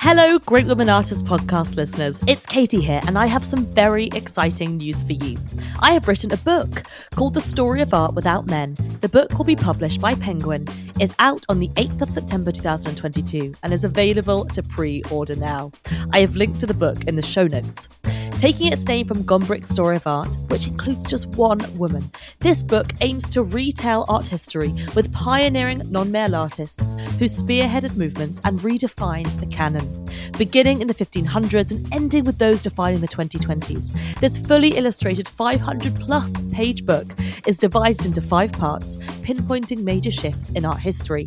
[0.00, 2.22] Hello, Great Women Artists podcast listeners.
[2.28, 5.36] It's Katy here, and I have some very exciting news for you.
[5.80, 6.84] I have written a book
[7.16, 8.76] called The Story of Art Without Men.
[9.00, 10.68] The book will be published by Penguin,
[11.00, 15.72] is out on the 8th of September 2022, and is available to pre order now.
[16.12, 17.88] I have linked to the book in the show notes.
[18.38, 22.08] Taking its name from Gombrich's story of art, which includes just one woman,
[22.38, 28.40] this book aims to retell art history with pioneering non male artists who spearheaded movements
[28.44, 30.06] and redefined the canon.
[30.38, 35.98] Beginning in the 1500s and ending with those defining the 2020s, this fully illustrated 500
[35.98, 37.08] plus page book
[37.44, 38.94] is divided into five parts,
[39.26, 41.26] pinpointing major shifts in art history.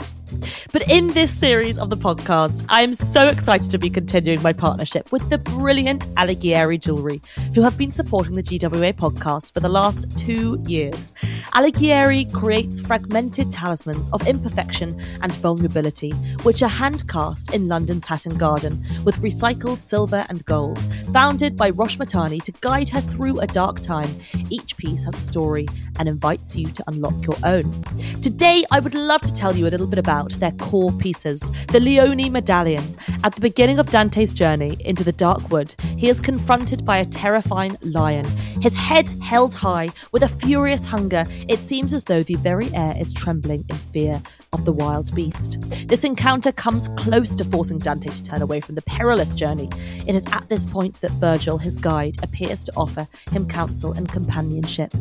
[0.71, 4.53] But in this series of the podcast, I am so excited to be continuing my
[4.53, 7.21] partnership with the brilliant Alighieri Jewelry,
[7.55, 11.13] who have been supporting the GWA podcast for the last two years.
[11.53, 16.11] Alighieri creates fragmented talismans of imperfection and vulnerability,
[16.43, 20.79] which are hand cast in London's Hatton Garden with recycled silver and gold.
[21.11, 24.09] Founded by Rosh Mahtani to guide her through a dark time,
[24.49, 25.67] each piece has a story
[25.99, 27.83] and invites you to unlock your own.
[28.21, 31.51] Today, I would love to tell you a little bit about their core pieces.
[31.67, 32.95] The Leone medallion.
[33.23, 37.05] At the beginning of Dante's journey into the dark wood, he is confronted by a
[37.05, 38.25] terrifying lion.
[38.61, 42.95] His head held high with a furious hunger, it seems as though the very air
[42.99, 44.21] is trembling in fear
[44.53, 45.57] of the wild beast.
[45.87, 49.69] This encounter comes close to forcing Dante to turn away from the perilous journey.
[50.05, 54.09] It is at this point that Virgil, his guide, appears to offer him counsel and
[54.09, 54.93] companionship.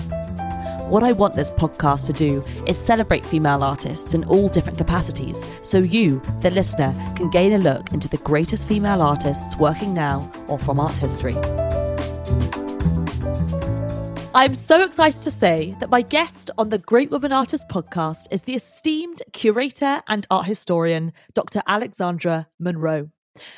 [0.91, 5.47] What I want this podcast to do is celebrate female artists in all different capacities,
[5.61, 10.29] so you, the listener, can gain a look into the greatest female artists working now
[10.49, 11.37] or from art history.
[14.35, 18.41] I'm so excited to say that my guest on the Great Women Artists podcast is
[18.41, 21.61] the esteemed curator and art historian, Dr.
[21.67, 23.11] Alexandra Munroe.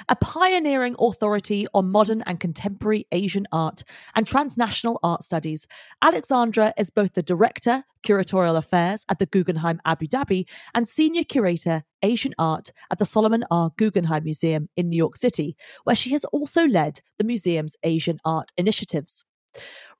[0.07, 3.83] A pioneering authority on modern and contemporary Asian art
[4.15, 5.67] and transnational art studies,
[6.01, 10.45] Alexandra is both the Director, Curatorial Affairs at the Guggenheim Abu Dhabi
[10.75, 13.71] and Senior Curator, Asian Art at the Solomon R.
[13.77, 18.51] Guggenheim Museum in New York City, where she has also led the museum's Asian art
[18.57, 19.23] initiatives.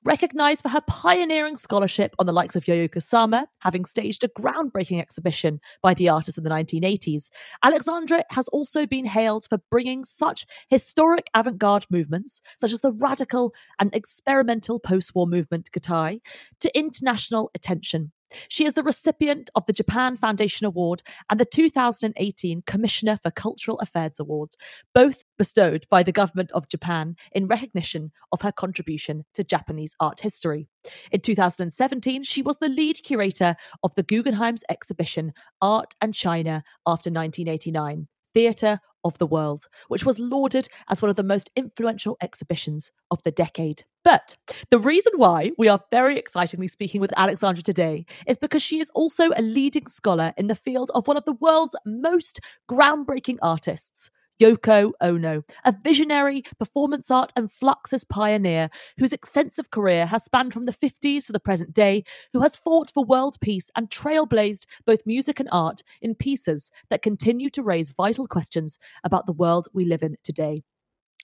[0.04, 5.00] Recognized for her pioneering scholarship on the likes of Yayoi Kusama, having staged a groundbreaking
[5.00, 7.30] exhibition by the artist in the 1980s,
[7.62, 12.92] Alexandra has also been hailed for bringing such historic avant garde movements, such as the
[12.92, 16.20] radical and experimental post war movement Gutai,
[16.60, 18.12] to international attention.
[18.48, 23.78] She is the recipient of the Japan Foundation Award and the 2018 Commissioner for Cultural
[23.80, 24.50] Affairs Award,
[24.94, 30.20] both bestowed by the government of Japan in recognition of her contribution to Japanese art
[30.20, 30.68] history.
[31.10, 37.10] In 2017, she was the lead curator of the Guggenheim's exhibition Art and China After
[37.10, 42.90] 1989 Theatre of the World, which was lauded as one of the most influential exhibitions
[43.10, 43.84] of the decade.
[44.02, 44.36] But
[44.70, 48.90] the reason why we are very excitingly speaking with Alexandra today is because she is
[48.90, 52.40] also a leading scholar in the field of one of the world's most
[52.70, 54.10] groundbreaking artists,
[54.42, 60.66] Yoko Ono, a visionary, performance art, and fluxus pioneer whose extensive career has spanned from
[60.66, 62.02] the 50s to the present day,
[62.32, 67.02] who has fought for world peace and trailblazed both music and art in pieces that
[67.02, 70.62] continue to raise vital questions about the world we live in today.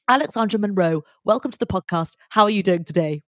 [0.09, 2.15] Alexandra Munroe, welcome to the podcast.
[2.31, 3.23] How are you doing today?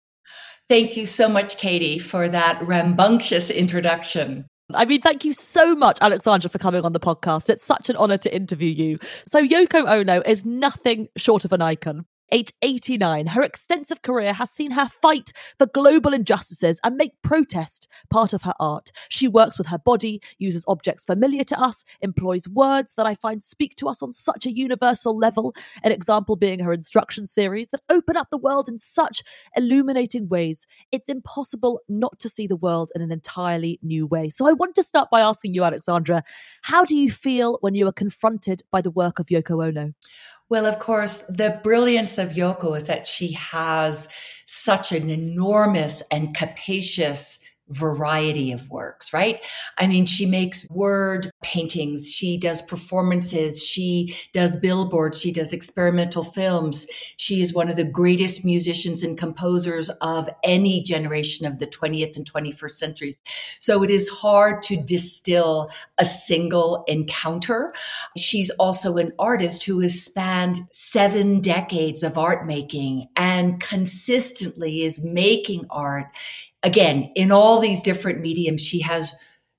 [0.69, 4.45] Thank you so much, Katy, for that rambunctious introduction.
[4.75, 7.49] I mean, thank you so much, Alexandra, for coming on the podcast.
[7.49, 8.99] It's such an honor to interview you.
[9.27, 12.05] So, Yoko Ono is nothing short of an icon.
[12.33, 17.89] Age 89, her extensive career has seen her fight for global injustices and make protest
[18.09, 18.91] part of her art.
[19.09, 23.43] She works with her body, uses objects familiar to us, employs words that I find
[23.43, 25.53] speak to us on such a universal level.
[25.83, 29.23] An example being her instruction series that open up the world in such
[29.57, 30.65] illuminating ways.
[30.91, 34.29] It's impossible not to see the world in an entirely new way.
[34.29, 36.23] So I want to start by asking you, Alexandra,
[36.61, 39.93] how do you feel when you are confronted by the work of Yoko Ono?
[40.51, 44.09] Well, of course, the brilliance of Yoko is that she has
[44.47, 47.39] such an enormous and capacious
[47.71, 49.41] variety of works, right?
[49.77, 56.23] I mean, she makes word paintings, she does performances, she does billboards, she does experimental
[56.23, 56.87] films.
[57.17, 62.15] She is one of the greatest musicians and composers of any generation of the 20th
[62.15, 63.21] and 21st centuries.
[63.59, 67.73] So it is hard to distill a single encounter.
[68.17, 75.03] She's also an artist who has spanned seven decades of art making and consistently is
[75.03, 76.07] making art
[76.63, 79.13] again, in all these different mediums, she has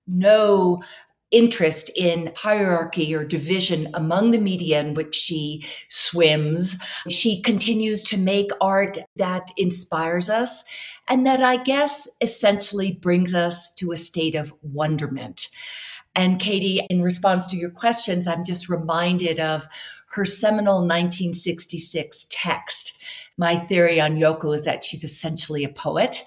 [0.06, 0.82] no
[1.31, 6.76] interest in hierarchy or division among the media in which she swims.
[7.08, 10.62] She continues to make art that inspires us
[11.08, 15.49] and that I guess essentially brings us to a state of wonderment.
[16.14, 19.66] And Katy, in response to your questions, I'm just reminded of
[20.10, 23.02] her seminal 1966 text.
[23.38, 26.22] My theory on Yoko is that she's essentially a poet.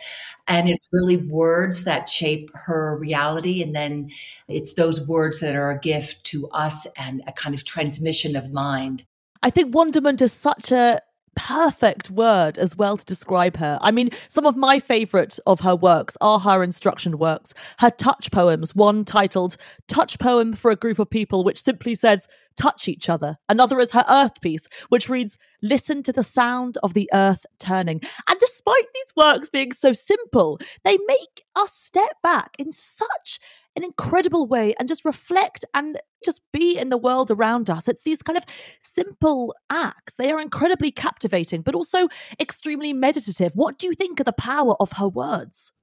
[0.48, 3.64] And it's really words that shape her reality.
[3.64, 4.10] And then
[4.48, 8.52] it's those words that are a gift to us and a kind of transmission of
[8.52, 9.04] mind.
[9.42, 11.02] I think wonderment is such a
[11.36, 13.78] perfect word as well to describe her.
[13.82, 18.32] I mean, some of my favourite of her works are her instruction works, her touch
[18.32, 19.58] poems, one titled
[19.88, 23.38] Touch Poem for a Group of People, which simply says, touch each other.
[23.50, 28.02] Another is her earth piece, which reads, listen to the sound of the earth turning.
[28.30, 33.40] And despite these works being so simple, they make us step back in such
[33.76, 37.88] an incredible way and just reflect and just be in the world around us.
[37.88, 38.46] It's these kind of
[38.82, 40.16] simple acts.
[40.16, 42.08] They are incredibly captivating, but also
[42.40, 43.52] extremely meditative.
[43.54, 45.74] What do you think of the power of her words?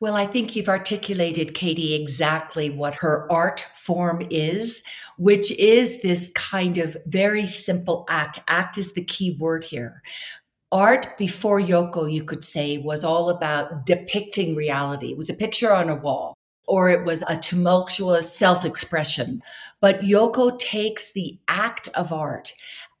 [0.00, 4.82] Well, I think you've articulated, Katy, exactly what her art form is,
[5.16, 8.40] which is this kind of very simple act.
[8.48, 10.02] Act is the key word here.
[10.70, 15.10] Art before Yoko, you could say, was all about depicting reality.
[15.10, 16.34] It was a picture on a wall
[16.66, 19.42] or it was a tumultuous self expression.
[19.80, 22.52] But Yoko takes the act of art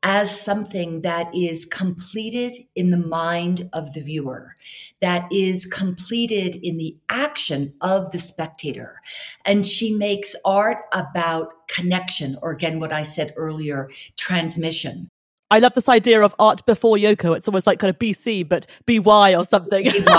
[0.02, 4.56] as something that is completed in the mind of the viewer,
[5.00, 8.96] that is completed in the action of the spectator.
[9.44, 15.08] And she makes art about connection, or again, what I said earlier, transmission.
[15.50, 17.36] I love this idea of art before Yoko.
[17.36, 19.84] It's almost like kind of BC, but BY or something.
[19.84, 20.18] BY.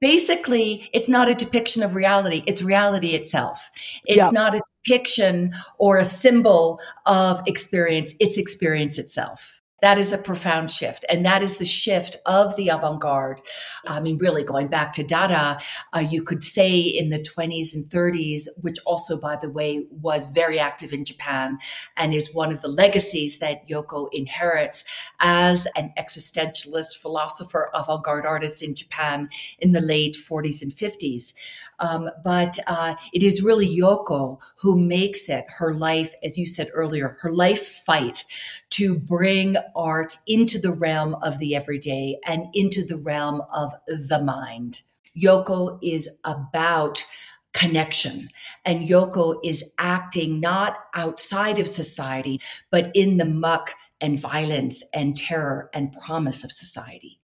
[0.00, 3.70] Basically it's not a depiction of reality it's reality itself
[4.04, 4.30] it's yeah.
[4.30, 10.70] not a depiction or a symbol of experience it's experience itself that is a profound
[10.70, 11.04] shift.
[11.08, 13.40] And that is the shift of the avant garde.
[13.86, 15.58] I mean, really going back to Dada,
[15.94, 20.26] uh, you could say in the 20s and 30s, which also, by the way, was
[20.26, 21.58] very active in Japan
[21.96, 24.84] and is one of the legacies that Yoko inherits
[25.20, 29.28] as an existentialist philosopher, avant garde artist in Japan
[29.60, 31.34] in the late 40s and 50s.
[31.80, 36.70] Um, but uh, it is really Yoko who makes it her life, as you said
[36.72, 38.24] earlier, her life fight
[38.70, 44.22] to bring art into the realm of the everyday and into the realm of the
[44.22, 44.82] mind.
[45.16, 47.04] Yoko is about
[47.52, 48.30] connection.
[48.64, 55.16] And Yoko is acting not outside of society, but in the muck and violence and
[55.16, 57.20] terror and promise of society.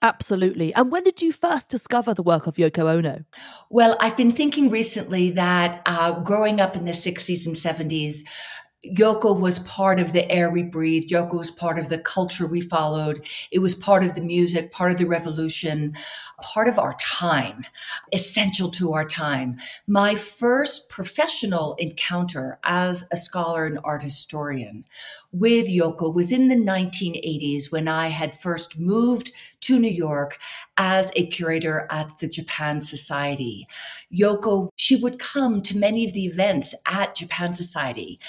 [0.00, 0.72] Absolutely.
[0.74, 3.24] And when did you first discover the work of Yoko Ono?
[3.68, 8.20] Well, I've been thinking recently that uh, growing up in the 60s and 70s,
[8.86, 11.10] Yoko was part of the air we breathed.
[11.10, 13.26] Yoko was part of the culture we followed.
[13.50, 15.96] It was part of the music, part of the revolution,
[16.40, 17.64] part of our time,
[18.12, 19.56] essential to our time.
[19.88, 24.84] My first professional encounter as a scholar and art historian
[25.32, 29.32] with Yoko was in the 1980s when I had first moved
[29.62, 30.38] to New York
[30.76, 33.66] as a curator at the Japan Society.
[34.14, 38.20] Yoko, she would come to many of the events at Japan Society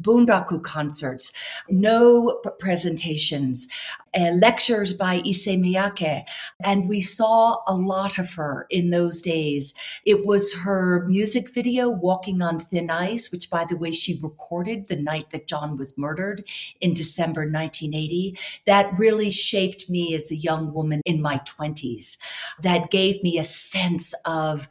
[0.00, 1.32] bunraku concerts,
[1.68, 3.66] Noh presentations,
[4.16, 6.24] uh, lectures by Issey Miyake.
[6.64, 9.74] And we saw a lot of her in those days.
[10.04, 14.88] It was her music video, Walking on Thin Ice, which, by the way, she recorded
[14.88, 16.44] the night that John was murdered
[16.80, 22.16] in December 1980, that really shaped me as a young woman in my 20s.
[22.62, 24.68] That gave me a sense of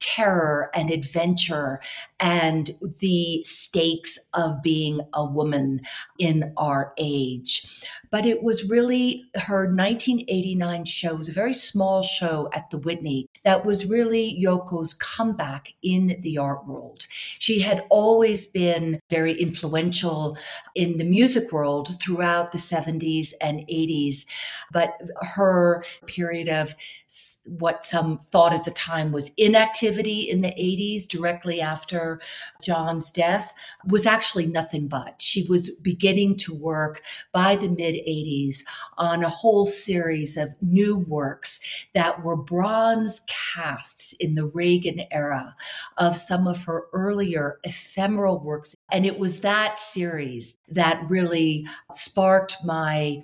[0.00, 1.80] terror and adventure
[2.20, 5.80] and the stakes of being a woman
[6.18, 7.82] in our age.
[8.10, 8.87] But it was really
[9.34, 14.38] her 1989 show, it was a very small show at the Whitney that was really
[14.40, 17.06] Yoko's comeback in the art world.
[17.38, 20.36] She had always been very influential
[20.74, 24.26] in the music world throughout the 70s and 80s,
[24.72, 26.74] but her period of
[27.46, 32.20] what some thought at the time was inactivity in the 80s, directly after
[32.62, 33.54] John's death,
[33.86, 35.20] was actually nothing but.
[35.20, 38.58] She was beginning to work by the mid 80s
[38.98, 41.60] on a whole series of new works
[41.94, 45.54] that were bronze casts in the Reagan era
[45.96, 48.74] of some of her earlier ephemeral works.
[48.90, 53.22] And it was that series that really sparked my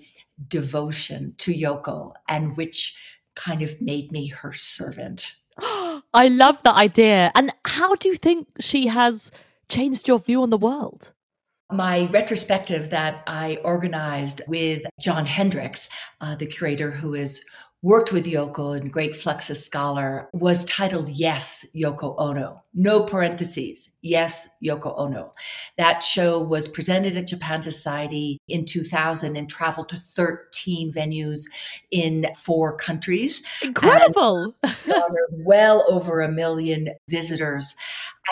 [0.49, 2.97] devotion to Yoko and which
[3.35, 5.35] kind of made me her servant.
[5.59, 7.31] I love that idea.
[7.35, 9.31] And how do you think she has
[9.69, 11.13] changed your view on the world?
[11.73, 15.89] My retrospective that I organized with John Hendricks,
[16.21, 17.45] uh, the curator who is
[17.85, 22.63] worked with Yoko and great Fluxus scholar, was titled Yes, Yoko Ono.
[22.73, 23.91] No parentheses.
[24.01, 25.35] Yes, Yoko Ono.
[25.77, 31.43] That show was presented at Japan Society in 2000 and traveled to 13 venues
[31.91, 33.43] in four countries.
[33.61, 34.55] Incredible.
[35.31, 37.75] well over a million visitors.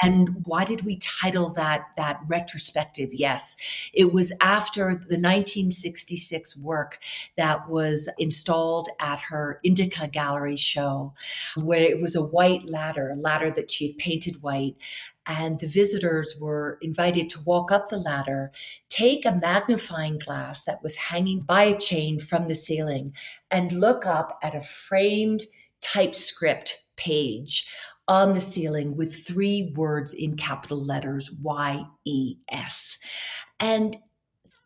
[0.00, 3.12] And why did we title that that retrospective?
[3.12, 3.56] Yes,
[3.92, 6.99] it was after the 1966 work
[7.37, 11.12] that was installed at her Indica Gallery show,
[11.56, 14.76] where it was a white ladder, a ladder that she had painted white.
[15.26, 18.50] And the visitors were invited to walk up the ladder,
[18.88, 23.14] take a magnifying glass that was hanging by a chain from the ceiling,
[23.50, 25.44] and look up at a framed
[25.80, 27.68] typescript page
[28.09, 32.99] on the ceiling with three words in capital letters Y E S.
[33.61, 33.97] And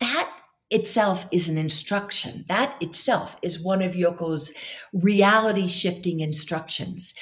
[0.00, 0.30] that
[0.70, 2.44] itself is an instruction.
[2.48, 4.52] That itself is one of Yoko's
[4.92, 7.14] reality shifting instructions.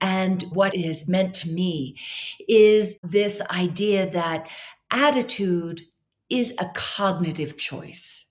[0.00, 1.96] And what it has meant to me
[2.48, 4.48] is this idea that
[4.90, 5.82] attitude
[6.28, 8.26] is a cognitive choice.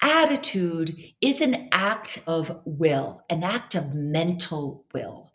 [0.00, 5.31] Attitude is an act of will, an act of mental will.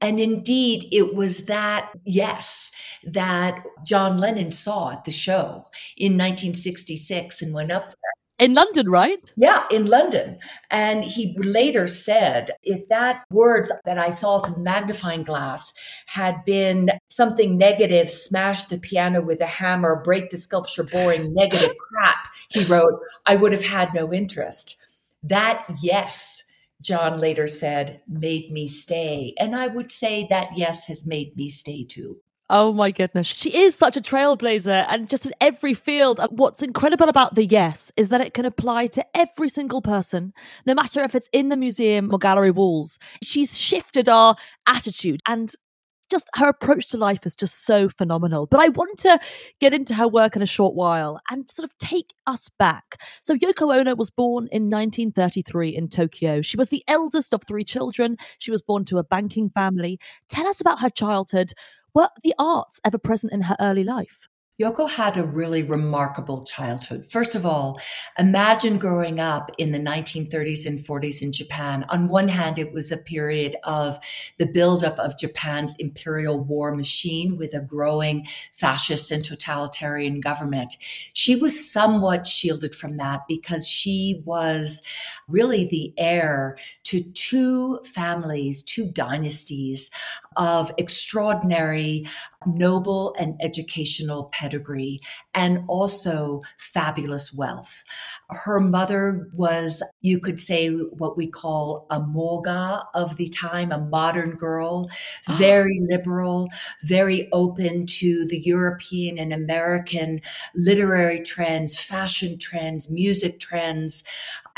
[0.00, 2.70] And indeed, it was that, yes,
[3.04, 7.96] that John Lennon saw at the show in 1966 and went up there.
[8.38, 9.32] In London, right?
[9.36, 10.38] Yeah, in London.
[10.70, 15.72] And he later said if that words that I saw through the magnifying glass
[16.06, 21.74] had been something negative, smash the piano with a hammer, break the sculpture, boring, negative
[21.76, 24.76] crap, he wrote, I would have had no interest.
[25.24, 26.44] That, yes,
[26.80, 29.34] John later said, made me stay.
[29.38, 32.18] And I would say that, yes, has made me stay too.
[32.50, 33.26] Oh my goodness.
[33.26, 36.18] She is such a trailblazer and just in every field.
[36.30, 40.32] What's incredible about the yes is that it can apply to every single person,
[40.64, 42.98] no matter if it's in the museum or gallery walls.
[43.22, 44.34] She's shifted our
[44.66, 45.54] attitude and
[46.10, 48.46] just her approach to life is just so phenomenal.
[48.46, 49.18] But I want to
[49.60, 53.00] get into her work in a short while and sort of take us back.
[53.20, 56.42] So, Yoko Ono was born in 1933 in Tokyo.
[56.42, 58.16] She was the eldest of three children.
[58.38, 59.98] She was born to a banking family.
[60.28, 61.52] Tell us about her childhood.
[61.94, 64.28] Were the arts ever present in her early life?
[64.60, 67.06] Yoko had a really remarkable childhood.
[67.06, 67.80] First of all,
[68.18, 71.84] imagine growing up in the 1930s and 40s in Japan.
[71.90, 74.00] On one hand, it was a period of
[74.38, 80.76] the buildup of Japan's imperial war machine with a growing fascist and totalitarian government.
[81.12, 84.82] She was somewhat shielded from that because she was
[85.28, 89.92] really the heir to two families, two dynasties
[90.38, 92.06] of extraordinary
[92.46, 95.00] noble and educational pedigree
[95.34, 97.82] and also fabulous wealth.
[98.30, 103.80] Her mother was, you could say, what we call a moga of the time, a
[103.80, 104.88] modern girl,
[105.30, 106.48] very liberal,
[106.84, 110.20] very open to the European and American
[110.54, 114.04] literary trends, fashion trends, music trends.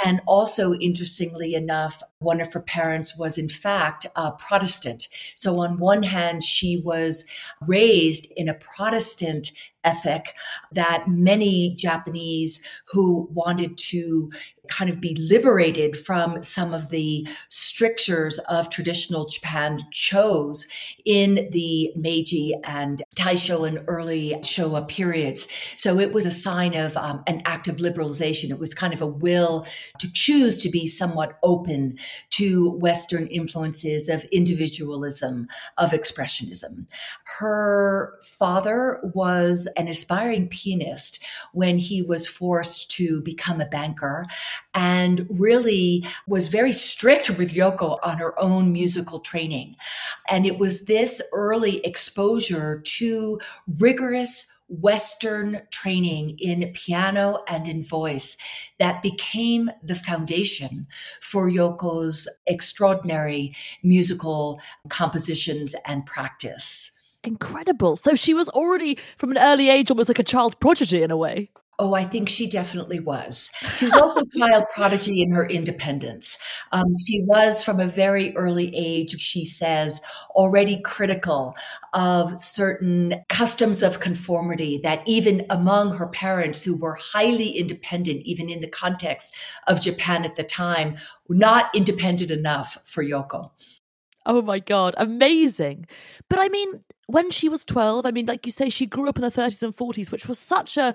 [0.04, 5.08] And also, interestingly enough, one of her parents was, in fact, a Protestant.
[5.34, 7.24] So, on one hand, she was
[7.66, 9.50] raised in a Protestant
[9.84, 10.34] ethic
[10.72, 14.30] that many Japanese who wanted to
[14.70, 20.66] kind of be liberated from some of the strictures of traditional Japan chose
[21.04, 25.48] in the Meiji and Taisho and early Showa periods.
[25.76, 28.50] So it was a sign of um, an act of liberalization.
[28.50, 29.66] It was kind of a will
[29.98, 31.98] to choose to be somewhat open
[32.30, 36.86] to Western influences of individualism, of expressionism.
[37.38, 41.22] Her father was an aspiring pianist
[41.52, 44.26] when he was forced to become a banker
[44.74, 49.76] and really was very strict with Yoko on her own musical training.
[50.28, 53.40] And it was this early exposure to
[53.78, 58.36] rigorous Western training in piano and in voice
[58.78, 60.86] that became the foundation
[61.20, 66.92] for Yoko's extraordinary musical compositions and practice.
[67.22, 67.96] Incredible.
[67.96, 71.16] So she was already from an early age almost like a child prodigy in a
[71.16, 71.48] way.
[71.82, 73.48] Oh, I think she definitely was.
[73.74, 76.36] She was also a child prodigy in her independence.
[76.72, 79.98] Um, she was from a very early age, she says,
[80.32, 81.56] already critical
[81.94, 88.50] of certain customs of conformity that even among her parents, who were highly independent, even
[88.50, 89.34] in the context
[89.66, 90.96] of Japan at the time,
[91.30, 93.52] not independent enough for Yoko.
[94.26, 95.86] Oh my God, amazing.
[96.28, 99.16] But I mean, when she was 12, I mean, like you say, she grew up
[99.16, 100.94] in the 30s and 40s, which was such a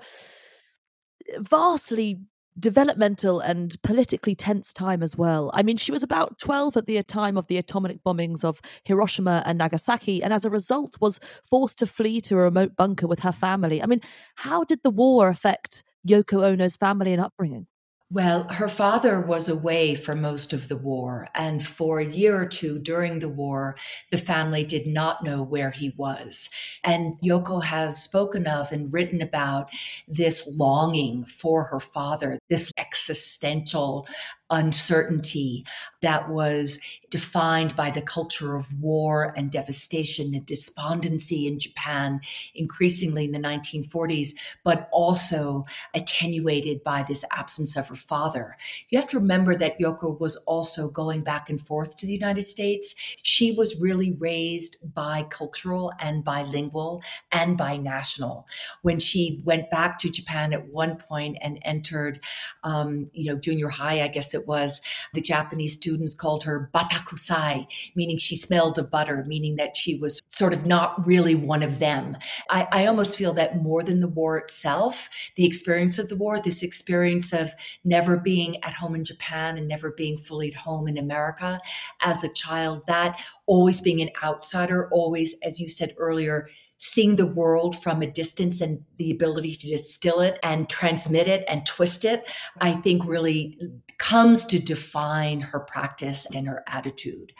[1.38, 2.18] vastly
[2.58, 5.50] developmental and politically tense time as well.
[5.52, 9.42] I mean, she was about 12 at the time of the atomic bombings of Hiroshima
[9.44, 13.20] and Nagasaki, and as a result, was forced to flee to a remote bunker with
[13.20, 13.82] her family.
[13.82, 14.00] I mean,
[14.36, 17.66] how did the war affect Yoko Ono's family and upbringing?
[18.08, 21.26] Well, her father was away for most of the war.
[21.34, 23.76] And for a year or two during the war,
[24.12, 26.48] the family did not know where he was.
[26.84, 29.70] And Yoko has spoken of and written about
[30.06, 34.06] this longing for her father, this existential
[34.50, 35.64] uncertainty
[36.02, 36.80] that was
[37.10, 42.20] defined by the culture of war and devastation and despondency in Japan,
[42.54, 48.56] increasingly in the 1940s, but also attenuated by this absence of her father.
[48.90, 52.42] You have to remember that Yoko was also going back and forth to the United
[52.42, 52.94] States.
[53.22, 58.44] She was really raised bicultural and bilingual and binational.
[58.82, 62.20] When she went back to Japan at one point and entered,
[62.62, 64.80] um, you know, junior high, I guess it was,
[65.14, 70.22] the Japanese students called her batakusai, meaning she smelled of butter, meaning that she was
[70.28, 72.16] sort of not really one of them.
[72.50, 76.40] I, I almost feel that more than the war itself, the experience of the war,
[76.40, 80.86] this experience of never being at home in Japan and never being fully at home
[80.86, 81.60] in America
[82.02, 87.26] as a child, that always being an outsider, always, as you said earlier, seeing the
[87.26, 92.04] world from a distance and the ability to distill it and transmit it and twist
[92.04, 93.58] it, I think really
[93.98, 97.32] comes to define her practice and her attitude.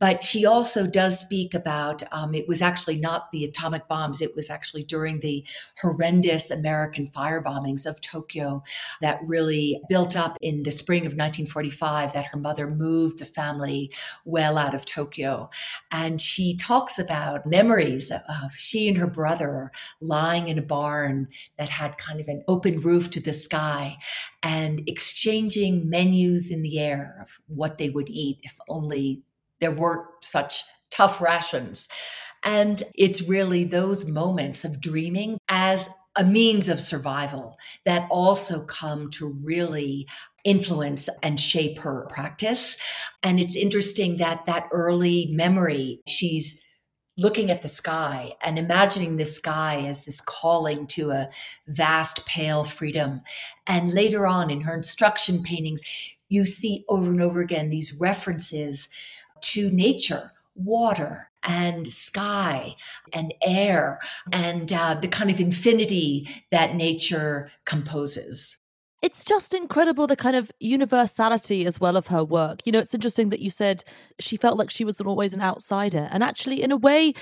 [0.00, 4.34] But she also does speak about um, it was actually not the atomic bombs, it
[4.36, 5.44] was actually during the
[5.80, 8.62] horrendous American fire bombings of Tokyo
[9.00, 13.90] that really built up in the spring of 1945 that her mother moved the family
[14.24, 15.50] well out of Tokyo.
[15.90, 21.68] And she talks about memories of she and her brother lying in a barn that
[21.68, 23.96] had kind of an open roof to the sky
[24.42, 29.22] and exchanging menus in the air of what they would eat if only
[29.60, 31.88] there weren't such tough rations.
[32.44, 39.10] And it's really those moments of dreaming as a means of survival that also come
[39.10, 40.06] to really
[40.44, 42.76] influence and shape her practice.
[43.22, 46.64] And it's interesting that that early memory, she's
[47.16, 51.28] looking at the sky and imagining the sky as this calling to a
[51.66, 53.20] vast, pale freedom.
[53.66, 55.82] And later on in her instruction paintings,
[56.28, 58.88] you see over and over again these references
[59.42, 62.74] to nature, water, and sky
[63.12, 64.00] and air
[64.32, 68.60] and uh, the kind of infinity that nature composes.
[69.00, 72.60] It's just incredible the kind of universality as well of her work.
[72.64, 73.84] You know, it's interesting that you said
[74.18, 76.08] she felt like she was always an outsider.
[76.10, 77.14] And actually, in a way,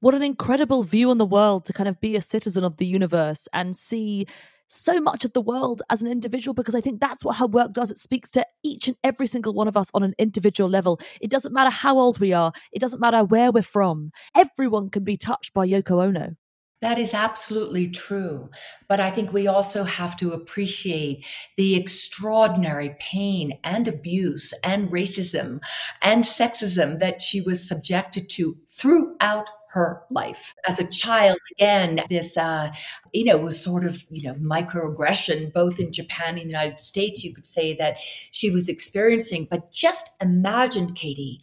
[0.00, 2.86] what an incredible view on the world to kind of be a citizen of the
[2.86, 4.26] universe and see
[4.68, 7.72] so much of the world as an individual because I think that's what her work
[7.72, 7.90] does.
[7.90, 11.00] It speaks to each and every single one of us on an individual level.
[11.20, 14.12] It doesn't matter how old we are, it doesn't matter where we're from.
[14.34, 16.36] Everyone can be touched by Yoko Ono.
[16.82, 18.50] That is absolutely true.
[18.88, 21.24] But I think we also have to appreciate
[21.56, 25.60] the extraordinary pain and abuse and racism
[26.02, 30.54] and sexism that she was subjected to throughout her life.
[30.68, 32.70] As a child, again, this, uh,
[33.12, 37.24] you know, was sort of, you know, microaggression, both in Japan and the United States,
[37.24, 37.96] you could say that
[38.30, 39.48] she was experiencing.
[39.50, 41.40] But just imagine, Katy,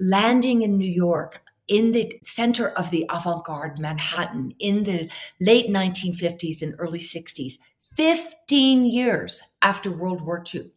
[0.00, 5.10] landing in New York in the center of the avant garde Manhattan in the
[5.40, 7.58] late 1950s and early 60s,
[7.94, 10.70] 15 years after World War II.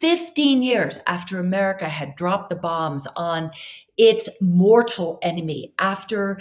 [0.00, 3.50] 15 years after America had dropped the bombs on
[3.98, 6.38] its mortal enemy, after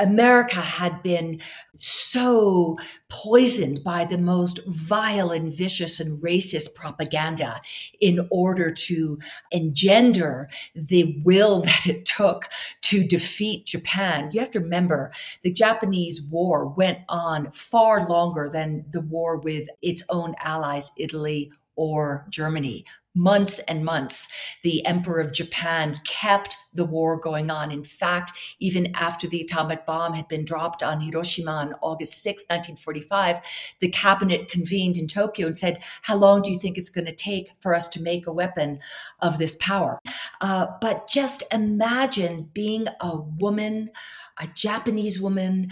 [0.00, 1.40] America had been
[1.76, 7.60] so poisoned by the most vile and vicious and racist propaganda
[8.00, 9.18] in order to
[9.50, 12.46] engender the will that it took
[12.82, 14.30] to defeat Japan.
[14.32, 19.68] You have to remember the Japanese war went on far longer than the war with
[19.82, 22.84] its own allies, Italy or Germany
[23.14, 24.28] months and months,
[24.62, 27.72] the Emperor of Japan kept the war going on.
[27.72, 32.44] In fact, even after the atomic bomb had been dropped on Hiroshima on August 6,
[32.44, 33.40] 1945,
[33.80, 37.12] the cabinet convened in Tokyo and said, How long do you think it's going to
[37.12, 38.78] take for us to make a weapon
[39.20, 39.98] of this power?
[40.40, 43.90] Uh, but just imagine being a woman,
[44.38, 45.70] a Japanese woman,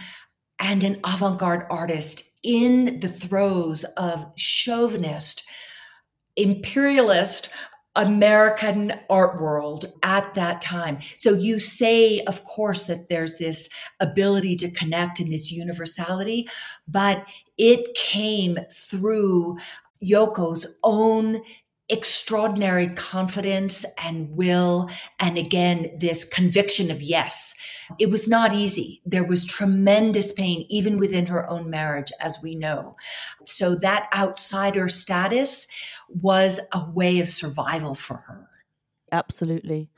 [0.59, 5.44] and an avant garde artist in the throes of chauvinist
[6.38, 7.51] imperialist
[7.96, 10.98] American art world at that time.
[11.16, 16.48] So you say, of course, that there's this ability to connect and this universality,
[16.87, 17.24] but
[17.57, 19.59] it came through
[20.01, 21.42] Yoko's own
[21.88, 24.90] extraordinary confidence and will.
[25.18, 27.55] And again, this conviction of yes.
[27.98, 29.01] It was not easy.
[29.07, 32.96] There was tremendous pain, even within her own marriage, as we know.
[33.44, 35.66] So that outsider status
[36.09, 38.48] was a way of survival for her.
[39.11, 39.90] Absolutely.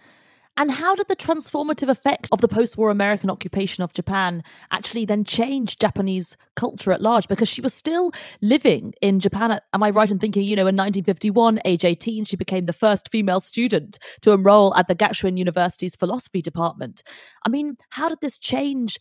[0.56, 5.04] And how did the transformative effect of the post war American occupation of Japan actually
[5.04, 7.28] then change Japanese culture at large?
[7.28, 9.58] Because she was still living in Japan.
[9.72, 13.08] Am I right in thinking, you know, in 1951, age 18, she became the first
[13.08, 17.02] female student to enroll at the Gakushūin University's philosophy department?
[17.46, 18.98] I mean, how did this change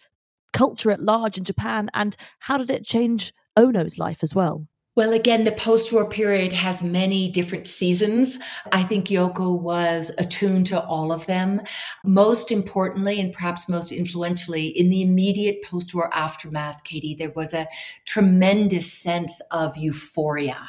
[0.54, 1.90] culture at large in Japan?
[1.94, 4.68] And how did it change Ono's life as well?
[5.00, 8.38] Well, again, the post war period has many different seasons.
[8.74, 11.62] I think Yoko was attuned to all of them.
[12.04, 17.54] Most importantly, and perhaps most influentially, in the immediate post war aftermath, Katy, there was
[17.54, 17.70] a
[18.04, 20.68] tremendous sense of euphoria.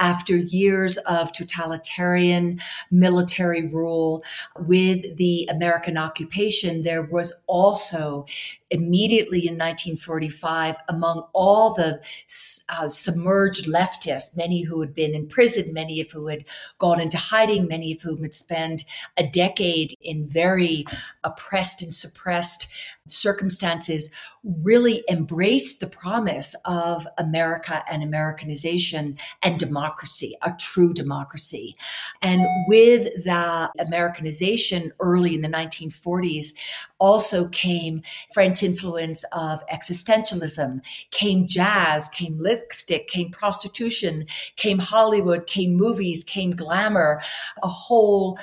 [0.00, 2.58] After years of totalitarian
[2.90, 4.24] military rule
[4.58, 8.26] with the American occupation, there was also
[8.70, 12.00] immediately in 1945 among all the
[12.68, 16.44] uh, submerged leftists, many who had been in prison, many of who had
[16.78, 18.84] gone into hiding, many of whom had spent
[19.16, 20.84] a decade in very
[21.24, 22.68] oppressed and suppressed
[23.06, 24.10] circumstances,
[24.62, 31.76] really embraced the promise of America and Americanization and democracy, a true democracy.
[32.22, 36.52] And with that Americanization early in the 1940s,
[36.98, 40.80] also came French influence of existentialism,
[41.10, 47.22] came jazz, came lipstick, came prostitution, came Hollywood, came movies, came glamour,
[47.62, 48.38] a whole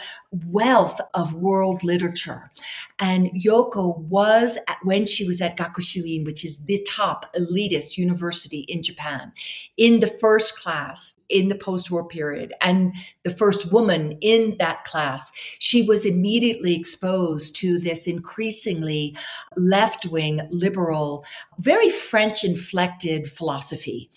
[0.47, 2.51] wealth of world literature.
[2.99, 8.59] And Yoko was, at, when she was at Gakushūin, which is the top elitist university
[8.67, 9.33] in Japan,
[9.77, 12.93] in the first class in the post war period, and
[13.23, 19.17] the first woman in that class, she was immediately exposed to this increasingly
[19.57, 21.25] left wing, liberal,
[21.59, 24.09] very French inflected philosophy.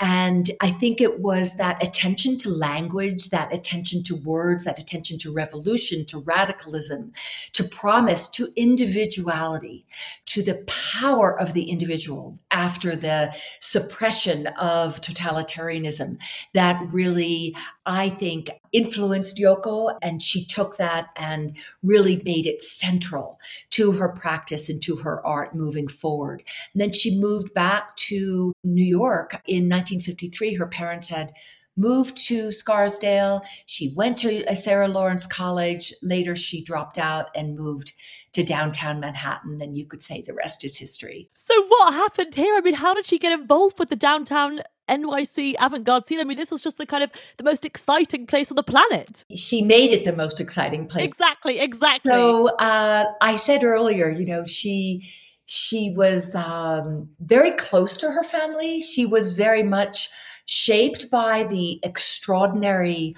[0.00, 5.18] And I think it was that attention to language, that attention to words, that attention
[5.20, 7.12] to revolution, to radicalism,
[7.52, 9.86] to promise, to individuality,
[10.26, 16.18] to the power of the individual after the suppression of totalitarianism
[16.52, 19.96] that really, I think, influenced Yoko.
[20.02, 25.24] And she took that and really made it central to her practice and to her
[25.26, 26.42] art moving forward.
[26.72, 30.54] And then she moved back to New York in 1953.
[30.54, 31.32] Her parents had
[31.76, 33.42] moved to Scarsdale.
[33.66, 35.92] She went to Sarah Lawrence College.
[36.02, 37.92] Later, she dropped out and moved
[38.32, 39.60] to downtown Manhattan.
[39.60, 41.28] And you could say the rest is history.
[41.34, 42.54] So, what happened here?
[42.56, 46.20] I mean, how did she get involved with the downtown NYC avant-garde scene.
[46.20, 49.24] I mean, this was just the kind of the most exciting place on the planet.
[49.34, 51.08] She made it the most exciting place.
[51.08, 52.10] Exactly, exactly.
[52.10, 55.10] So uh, I said earlier, you know, she
[55.46, 58.80] she was um, very close to her family.
[58.80, 60.08] She was very much
[60.46, 63.14] shaped by the extraordinary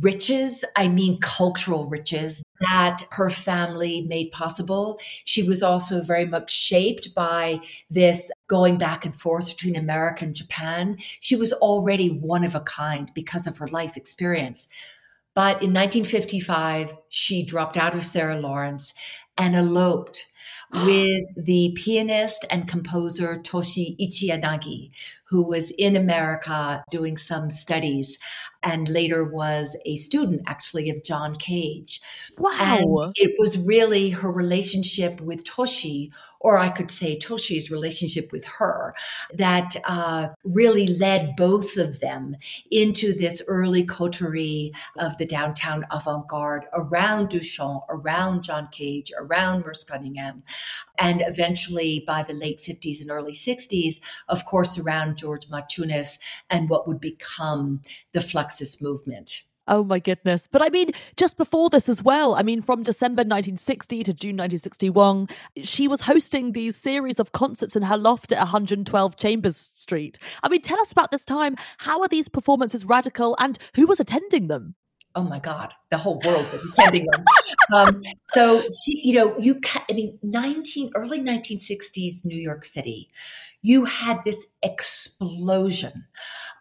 [0.00, 4.98] riches, I mean cultural riches that her family made possible.
[5.24, 10.34] She was also very much shaped by this going back and forth between America and
[10.34, 10.96] Japan.
[11.20, 14.68] She was already one of a kind because of her life experience.
[15.34, 18.94] But in 1955, she dropped out of Sarah Lawrence
[19.36, 20.26] and eloped
[20.72, 24.90] with the pianist and composer Toshi Ichiyanagi,
[25.28, 28.18] who was in America doing some studies
[28.62, 32.00] and later was a student actually of John Cage.
[32.38, 32.56] Wow.
[32.60, 36.10] And it was really her relationship with Toshi,
[36.40, 38.94] or I could say Toshi's relationship with her,
[39.34, 42.36] that uh, really led both of them
[42.70, 49.64] into this early coterie of the downtown avant garde around Duchamp, around John Cage, around
[49.64, 50.42] Merce Cunningham,
[50.98, 56.18] and eventually by the late 50s and early 60s, of course, around George Maciunas
[56.50, 59.42] and what would become the Fluxus movement.
[59.68, 60.46] Oh my goodness.
[60.46, 64.36] But I mean, just before this as well, I mean, from December 1960 to June
[64.36, 65.28] 1961,
[65.64, 70.18] she was hosting these series of concerts in her loft at 112 Chambers Street.
[70.42, 71.56] I mean, tell us about this time.
[71.78, 74.76] How are these performances radical and who was attending them?
[75.16, 77.24] Oh my God, the whole world was attending them.
[77.72, 78.02] um,
[78.34, 83.10] so she, you know, you, ca- I mean, 19, early 1960s New York City,
[83.62, 86.04] you had this explosion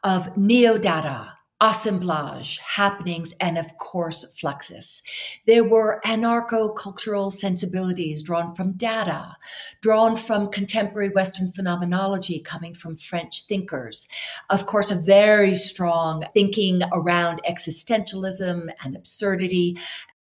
[0.03, 5.01] of neo-dada, assemblage happenings and of course fluxus
[5.47, 9.37] there were anarcho-cultural sensibilities drawn from dada
[9.81, 14.07] drawn from contemporary western phenomenology coming from french thinkers.
[14.49, 19.77] Of course a very strong thinking around existentialism and absurdity.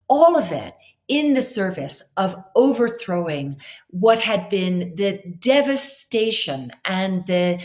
[0.07, 0.73] All of it
[1.07, 3.57] in the service of overthrowing
[3.89, 7.61] what had been the devastation and the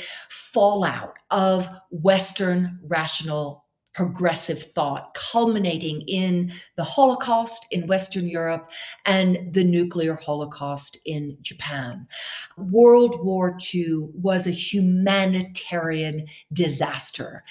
[0.56, 8.72] fallout of Western rational progressive thought, culminating in the Holocaust in Western Europe
[9.04, 12.06] and the nuclear Holocaust in Japan.
[12.56, 17.44] World War II was a humanitarian disaster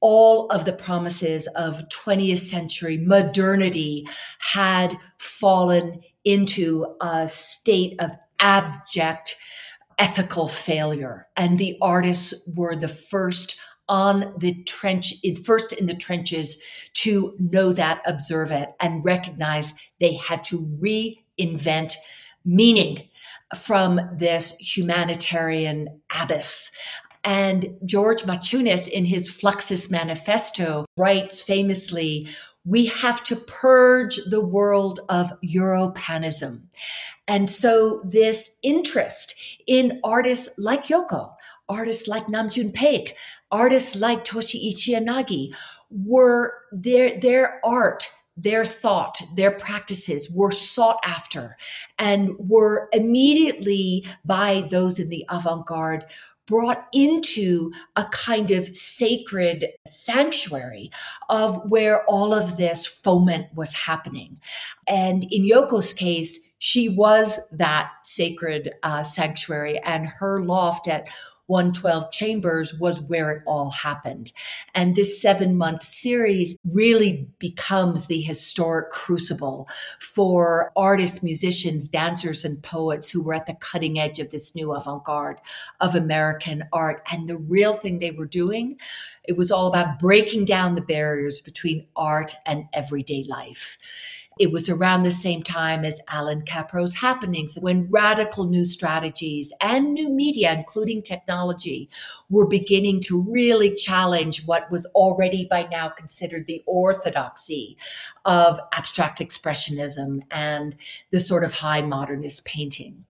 [0.00, 4.06] all of the promises of 20th century modernity
[4.38, 9.34] had fallen into a state of abject
[9.98, 11.26] ethical failure.
[11.36, 13.58] And the artists were the first
[13.88, 20.14] on the trench, first in the trenches to know that, observe it, and recognize they
[20.14, 21.94] had to reinvent
[22.44, 23.08] meaning
[23.56, 26.70] from this humanitarian abyss.
[27.24, 32.28] And George Maciunas, in his Fluxus Manifesto, writes famously,
[32.68, 36.60] we have to purge the world of Europanism.
[37.26, 39.34] And so this interest
[39.66, 41.32] in artists like Yoko,
[41.68, 43.12] artists like Nam June Paik,
[43.50, 45.54] artists like Toshi Ichiyanagi
[45.90, 48.06] were their their art
[48.40, 51.56] their thought, their practices were sought after
[51.98, 56.04] and were immediately by those in the avant garde
[56.48, 60.90] brought into a kind of sacred sanctuary
[61.28, 64.40] of where all of this foment was happening.
[64.86, 71.08] And in Yoko's case, she was that sacred uh, sanctuary, and her loft at
[71.48, 74.32] 112 Chambers was where it all happened.
[74.74, 82.62] And this seven month series really becomes the historic crucible for artists, musicians, dancers, and
[82.62, 85.40] poets who were at the cutting edge of this new avant garde
[85.80, 87.02] of American art.
[87.10, 88.78] And the real thing they were doing,
[89.24, 93.78] it was all about breaking down the barriers between art and everyday life.
[94.38, 99.92] It was around the same time as Allan Kaprow's happenings when radical new strategies and
[99.92, 101.88] new media, including technology,
[102.30, 107.76] were beginning to really challenge what was already by now considered the orthodoxy
[108.24, 110.76] of abstract expressionism and
[111.10, 113.04] the sort of high modernist painting.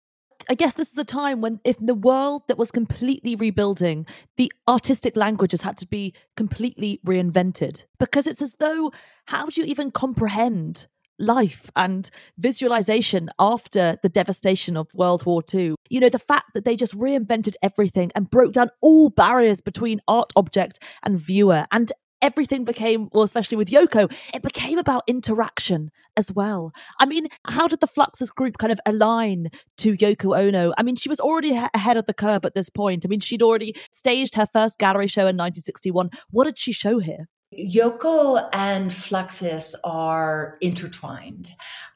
[0.49, 4.05] I guess this is a time when, if the world that was completely rebuilding,
[4.37, 7.83] the artistic languages had to be completely reinvented.
[7.99, 8.93] Because it's as though,
[9.25, 10.87] how do you even comprehend
[11.19, 15.75] life and visualization after the devastation of World War II.
[15.89, 20.01] You know, the fact that they just reinvented everything and broke down all barriers between
[20.07, 25.91] art object and viewer and everything became, well, especially with Yoko, it became about interaction
[26.15, 26.73] as well.
[26.99, 30.73] I mean, how did the Fluxus group kind of align to Yoko Ono?
[30.77, 33.05] I mean, she was already ahead of the curve at this point.
[33.05, 36.09] I mean, she'd already staged her first gallery show in 1961.
[36.31, 37.27] What did she show here?
[37.53, 41.49] Yoko and Fluxus are intertwined.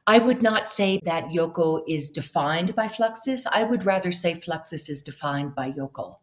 [0.07, 3.41] I would not say that Yoko is defined by Fluxus.
[3.51, 6.15] I would rather say Fluxus is defined by Yoko.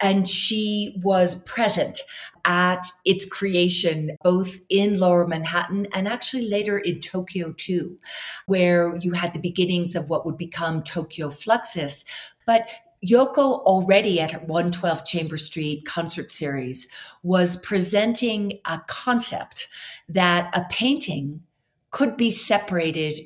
[0.00, 1.98] And she was present
[2.44, 7.98] at its creation, both in lower Manhattan and actually later in Tokyo too,
[8.46, 12.04] where you had the beginnings of what would become Tokyo Fluxus.
[12.46, 12.68] But
[13.06, 16.88] Yoko already at 112 Chamber Street concert series
[17.22, 19.68] was presenting a concept
[20.08, 21.42] that a painting
[21.90, 23.18] could be separated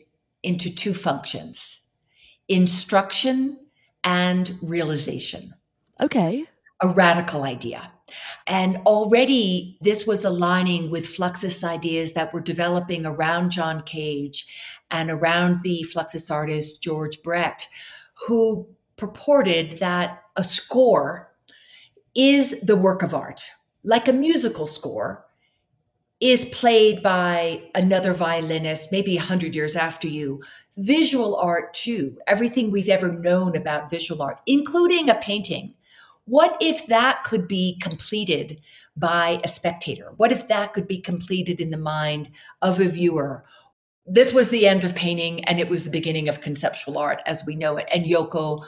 [0.43, 1.81] into two functions
[2.49, 3.57] instruction
[4.05, 5.55] and realization.
[6.01, 6.45] Okay.
[6.81, 7.93] A radical idea.
[8.47, 14.45] And already this was aligning with Fluxus ideas that were developing around John Cage
[14.91, 17.69] and around the Fluxus artist George Brecht,
[18.27, 18.69] who
[19.03, 21.35] purported that a score
[22.15, 23.43] is the work of art,
[23.83, 25.25] like a musical score
[26.21, 30.41] is played by another violinist, maybe 100 years after you.
[30.77, 35.75] Visual art, too, everything we've ever known about visual art, including a painting.
[36.27, 38.61] What if that could be completed
[38.97, 40.13] by a spectator?
[40.17, 42.29] What if that could be completed in the mind
[42.63, 43.45] of a viewer?
[44.07, 47.45] This was the end of painting and it was the beginning of conceptual art as
[47.45, 47.89] we know it.
[47.93, 48.65] And Yoko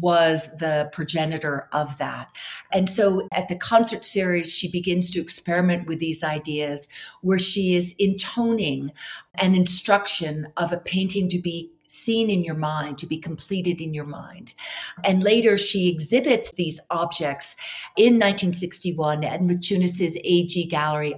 [0.00, 2.28] was the progenitor of that.
[2.72, 6.88] And so at the concert series, she begins to experiment with these ideas
[7.22, 8.92] where she is intoning
[9.36, 13.94] an instruction of a painting to be seen in your mind, to be completed in
[13.94, 14.52] your mind.
[15.04, 17.56] And later she exhibits these objects
[17.96, 21.14] in 1961 at Maciunas' AG Gallery.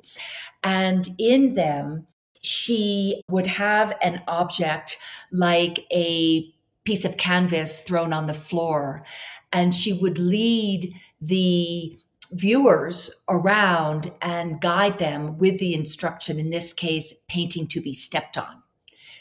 [0.62, 2.07] And in them,
[2.40, 4.98] she would have an object
[5.33, 6.52] like a
[6.88, 9.05] piece of canvas thrown on the floor.
[9.53, 11.98] And she would lead the
[12.33, 18.38] viewers around and guide them with the instruction, in this case, painting to be stepped
[18.38, 18.62] on.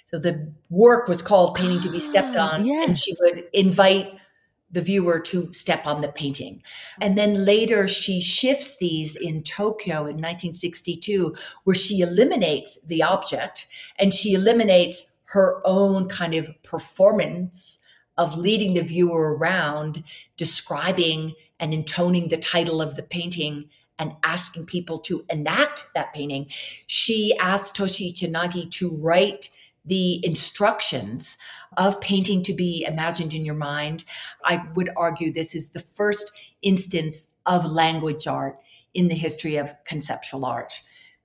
[0.06, 2.66] So the work was called Painting to be Stepped ah, On.
[2.66, 2.88] Yes.
[2.88, 4.18] And she would invite
[4.72, 6.64] the viewer to step on the painting.
[7.02, 13.68] And then later she shifts these in Tokyo in 1962, where she eliminates the object
[14.00, 17.80] and she eliminates her own kind of performance
[18.18, 20.04] of leading the viewer around,
[20.36, 26.48] describing and intoning the title of the painting and asking people to enact that painting.
[26.86, 29.50] She asked Toshi Ichiyanagi to write
[29.86, 31.38] the instructions
[31.78, 34.04] of painting to be imagined in your mind.
[34.44, 38.60] I would argue this is the first instance of language art
[38.94, 40.74] in the history of conceptual art.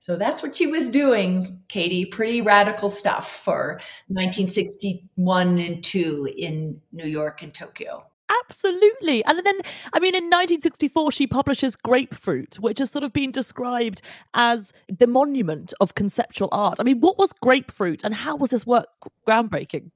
[0.03, 2.03] So that's what she was doing, Katy.
[2.03, 8.05] Pretty radical stuff for 1961 and 2 in New York and Tokyo.
[8.43, 9.23] Absolutely.
[9.23, 9.61] And then,
[9.93, 14.01] I mean, in 1964, she publishes Grapefruit, which has sort of been described
[14.33, 16.81] as the monument of conceptual art.
[16.81, 18.87] I mean, what was Grapefruit and how was this work
[19.25, 19.91] groundbreaking?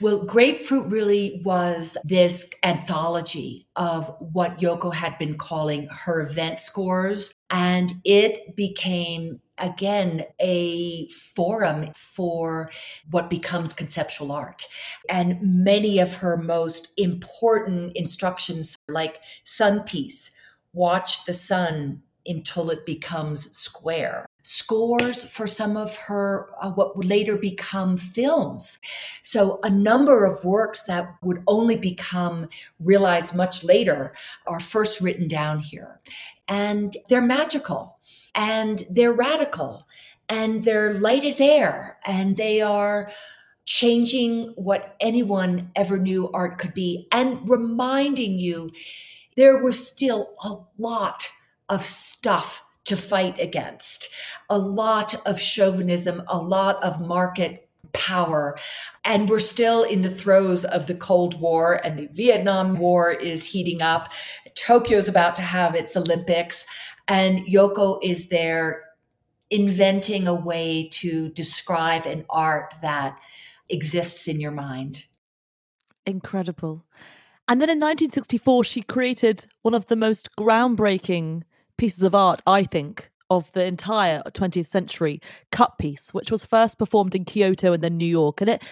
[0.00, 7.32] Well, Grapefruit really was this anthology of what Yoko had been calling her event scores.
[7.56, 12.68] And it became, again, a forum for
[13.12, 14.66] what becomes conceptual art.
[15.08, 20.32] And many of her most important instructions, like Sun Piece,
[20.72, 24.26] watch the sun until it becomes square.
[24.42, 28.80] Scores for some of her, uh, what would later become films.
[29.22, 34.14] So, a number of works that would only become realized much later
[34.46, 36.00] are first written down here.
[36.46, 37.98] And they're magical
[38.34, 39.86] and they're radical
[40.28, 43.10] and they're light as air and they are
[43.66, 48.70] changing what anyone ever knew art could be and reminding you
[49.36, 51.30] there was still a lot
[51.68, 54.08] of stuff to fight against,
[54.50, 58.58] a lot of chauvinism, a lot of market power.
[59.04, 63.46] And we're still in the throes of the Cold War, and the Vietnam War is
[63.46, 64.12] heating up.
[64.54, 66.66] Tokyo's about to have its Olympics,
[67.08, 68.82] and Yoko is there
[69.50, 73.18] inventing a way to describe an art that
[73.68, 75.04] exists in your mind.
[76.06, 76.84] Incredible.
[77.46, 81.42] And then in 1964, she created one of the most groundbreaking
[81.76, 86.78] pieces of art, I think, of the entire 20th century, Cut Piece, which was first
[86.78, 88.40] performed in Kyoto and then New York.
[88.40, 88.62] And it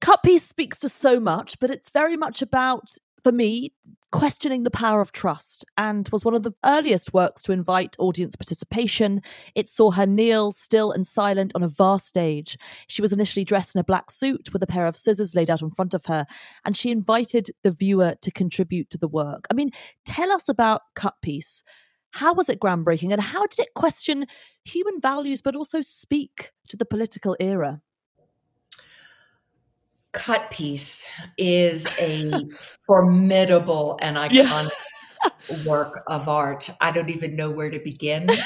[0.00, 2.90] Cut Piece speaks to so much, but it's very much about
[3.26, 3.72] for me,
[4.12, 8.36] questioning the power of trust and was one of the earliest works to invite audience
[8.36, 9.20] participation.
[9.56, 12.56] It saw her kneel, still and silent, on a vast stage.
[12.86, 15.60] She was initially dressed in a black suit with a pair of scissors laid out
[15.60, 16.24] in front of her,
[16.64, 19.44] and she invited the viewer to contribute to the work.
[19.50, 19.72] I mean,
[20.04, 21.64] tell us about Cut Piece.
[22.16, 24.26] How was it groundbreaking, and how did it question
[24.64, 27.82] human values but also speak to the political era?
[30.16, 31.06] cut piece
[31.36, 32.48] is a
[32.86, 34.70] formidable and iconic
[35.22, 35.64] yeah.
[35.66, 36.70] work of art.
[36.80, 38.28] I don't even know where to begin.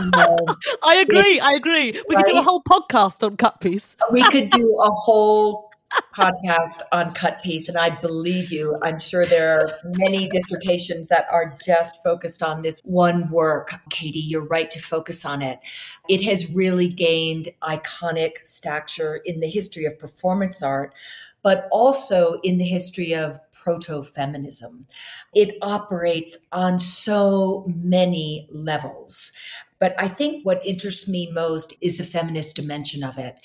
[0.00, 0.46] Um,
[0.82, 1.38] I agree.
[1.40, 1.92] I agree.
[2.08, 2.24] We right?
[2.24, 3.96] could do a whole podcast on cut piece.
[4.10, 5.69] we could do a whole
[6.14, 11.26] podcast on cut piece and i believe you i'm sure there are many dissertations that
[11.30, 15.58] are just focused on this one work Katy you're right to focus on it
[16.08, 20.94] it has really gained iconic stature in the history of performance art
[21.42, 24.86] but also in the history of proto feminism.
[25.34, 29.32] It operates on so many levels.
[29.80, 33.36] But I think what interests me most is the feminist dimension of it,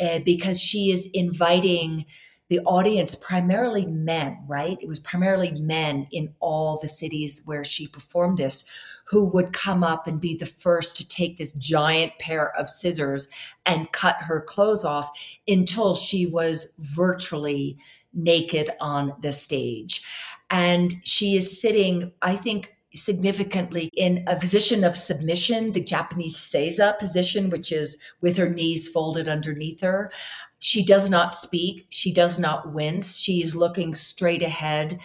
[0.00, 2.06] uh, because she is inviting
[2.48, 4.76] the audience, primarily men, right?
[4.80, 8.64] It was primarily men in all the cities where she performed this,
[9.04, 13.28] who would come up and be the first to take this giant pair of scissors
[13.66, 15.10] and cut her clothes off
[15.46, 17.78] until she was virtually
[18.12, 20.04] naked on the stage.
[20.50, 26.98] And she is sitting, I think, significantly in a position of submission, the Japanese seiza
[26.98, 30.10] position, which is with her knees folded underneath her.
[30.58, 31.86] She does not speak.
[31.90, 33.16] She does not wince.
[33.16, 35.00] she is looking straight ahead.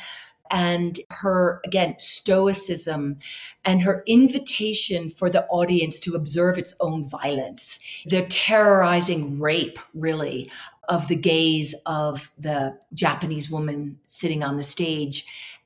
[0.52, 3.18] And her, again, stoicism
[3.64, 10.52] and her invitation for the audience to observe its own violence, the terrorizing rape, really,
[10.88, 15.26] of the gaze of the Japanese woman sitting on the stage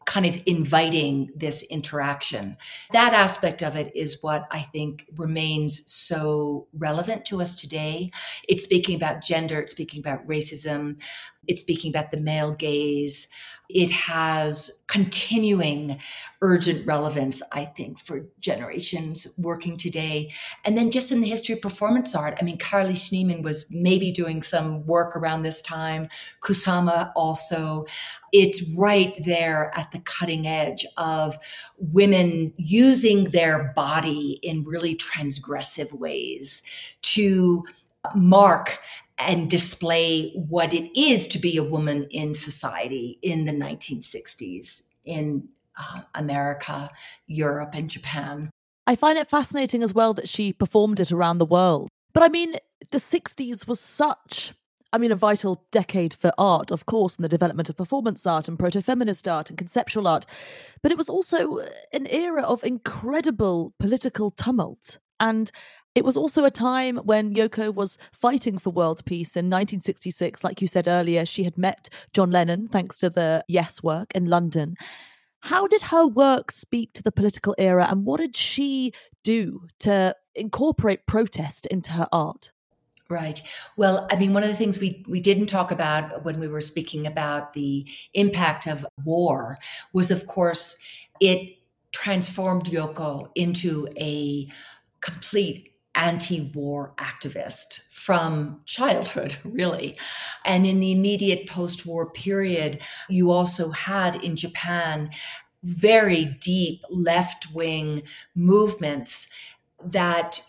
[0.09, 2.57] kind of inviting this interaction.
[2.91, 8.09] That aspect of it is what I think remains so relevant to us today.
[8.47, 10.95] It's speaking about gender, it's speaking about racism,
[11.47, 13.27] it's speaking about the male gaze.
[13.69, 15.99] It has continuing
[16.41, 20.31] urgent relevance, I think, for generations working today.
[20.65, 24.11] And then just in the history of performance art, I mean, Carolee Schneemann was maybe
[24.11, 26.09] doing some work around this time,
[26.41, 27.85] Kusama also.
[28.31, 31.37] It's right there at the cutting edge of
[31.77, 36.61] women using their body in really transgressive ways
[37.01, 37.63] to
[38.15, 38.79] mark
[39.17, 45.49] and display what it is to be a woman in society in the 1960s in
[45.77, 46.89] uh, America,
[47.27, 48.49] Europe, and Japan.
[48.87, 51.89] I find it fascinating as well that she performed it around the world.
[52.13, 52.55] But I mean,
[52.91, 54.53] the 60s was such
[54.91, 58.47] I mean, a vital decade for art, of course, and the development of performance art
[58.47, 60.25] and proto feminist art and conceptual art.
[60.81, 64.97] But it was also uh, an era of incredible political tumult.
[65.19, 65.51] And
[65.93, 70.43] it was also a time when Yoko was fighting for world peace in 1966.
[70.43, 74.25] Like you said earlier, she had met John Lennon thanks to the Yes work in
[74.25, 74.75] London.
[75.41, 78.91] How did her work speak to the political era, and what did she
[79.23, 82.51] do to incorporate protest into her art?
[83.09, 83.41] Right.
[83.75, 86.61] Well, I mean, one of the things we, we didn't talk about when we were
[86.61, 89.57] speaking about the impact of war
[89.93, 90.77] was, of course,
[91.19, 91.57] it
[91.91, 94.47] transformed Yoko into a
[95.01, 99.97] complete anti war activist from childhood, really.
[100.45, 105.09] And in the immediate post war period, you also had in Japan
[105.63, 108.03] very deep left wing
[108.35, 109.27] movements
[109.83, 110.41] that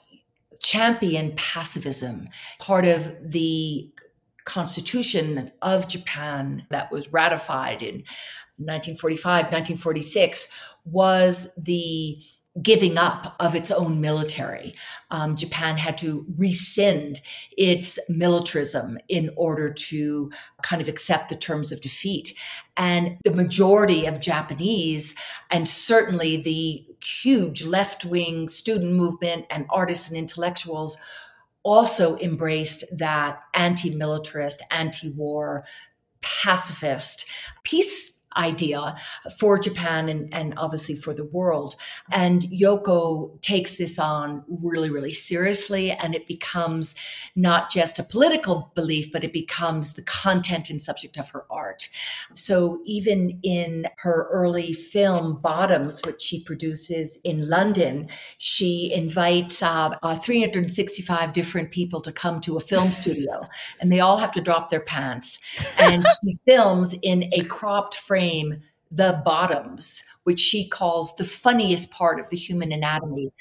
[0.61, 2.29] champion pacifism.
[2.59, 3.91] Part of the
[4.45, 8.05] constitution of Japan that was ratified in
[8.57, 10.53] 1945, 1946
[10.85, 12.23] was the
[12.61, 14.74] giving up of its own military.
[15.11, 17.20] Um, Japan had to rescind
[17.57, 20.32] its militarism in order to
[20.62, 22.36] kind of accept the terms of defeat.
[22.76, 25.14] And the majority of Japanese,
[25.51, 30.98] and certainly the huge left wing student movement and artists and intellectuals,
[31.62, 35.64] also embraced that anti militarist, anti war,
[36.20, 37.30] pacifist,
[37.62, 38.97] peace idea
[39.39, 41.74] for Japan and, and obviously for the world.
[42.11, 45.91] And Yoko takes this on really, really seriously.
[45.91, 46.95] And it becomes
[47.35, 51.89] not just a political belief, but it becomes the content and subject of her art.
[52.35, 58.09] So even in her early film, Bottoms, which she produces in London,
[58.39, 63.47] she invites uh, uh, 365 different people to come to a film studio,
[63.81, 65.41] and they all have to drop their pants.
[65.78, 71.91] And she films in a cropped frame frame the bottoms, which she calls the funniest
[71.91, 73.33] part of the human anatomy,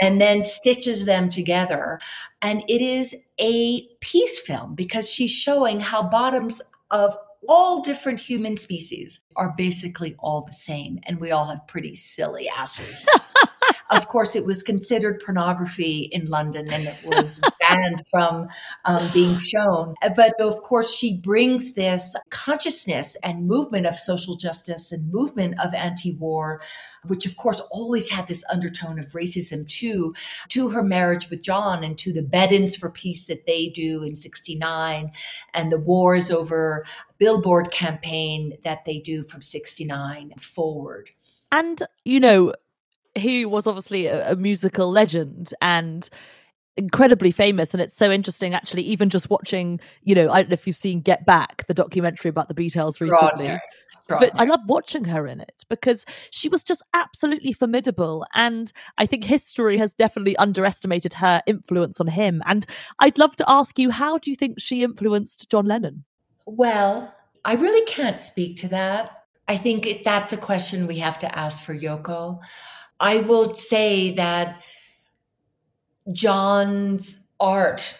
[0.00, 1.98] and then stitches them together.
[2.42, 6.60] And it is a peace film because she's showing how bottoms
[6.90, 7.16] of
[7.48, 12.48] all different human species are basically all the same, and we all have pretty silly
[12.48, 13.06] asses.
[13.90, 18.48] of course, it was considered pornography in London and it was banned from
[18.84, 19.94] um, being shown.
[20.14, 25.72] But of course, she brings this consciousness and movement of social justice and movement of
[25.74, 26.60] anti war,
[27.06, 30.14] which of course always had this undertone of racism too,
[30.48, 34.16] to her marriage with John and to the bed-ins for peace that they do in
[34.16, 35.12] 69
[35.54, 36.84] and the wars over
[37.18, 41.10] billboard campaign that they do from 69 forward.
[41.52, 42.52] And, you know,
[43.16, 46.08] he was obviously a, a musical legend and
[46.76, 47.72] incredibly famous.
[47.72, 50.76] And it's so interesting actually even just watching you know i don't know if you've
[50.76, 53.56] seen get back the documentary about the beatles recently
[54.08, 58.26] but i love watching her in it because she was just absolutely formidable.
[58.34, 62.42] And i think history has definitely underestimated her influence on him.
[62.46, 62.66] And
[62.98, 66.04] i'd love to ask you how do you think she influenced john lennon?
[66.44, 67.14] Well
[67.44, 69.12] i really can't speak to that.
[69.48, 72.40] I think that's a question we have to ask for yoko
[73.00, 74.62] I will say that
[76.12, 77.98] John's art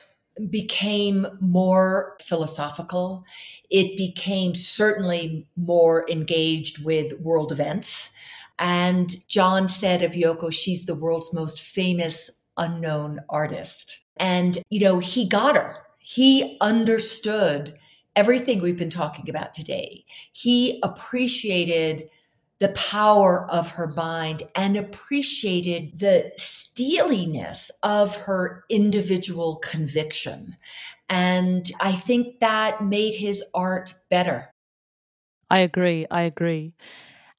[0.51, 3.25] became more philosophical.
[3.71, 8.13] It became certainly more engaged with world events.
[8.59, 13.99] And John said of Yoko, she's the world's most famous unknown artist.
[14.17, 15.79] And, you know, he got her.
[15.99, 17.77] He understood
[18.15, 20.05] everything we've been talking about today.
[20.33, 22.09] He appreciated
[22.59, 30.57] the power of her mind and appreciated the steeliness of her individual conviction.
[31.09, 34.51] And I think that made his art better.
[35.51, 36.07] I agree.
[36.11, 36.73] I agree.